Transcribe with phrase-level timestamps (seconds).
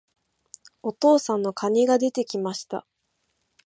[0.81, 2.87] お父さんの蟹が出て来ました。